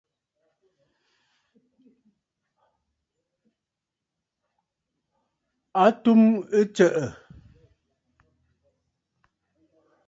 [5.83, 6.21] A tum
[6.59, 7.05] ɨtsə̀ʼə̀.